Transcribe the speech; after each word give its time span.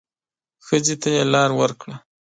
ښځې 0.65 0.95
ته 1.01 1.09
يې 1.15 1.23
لار 1.33 1.49
ورکړه. 1.59 1.95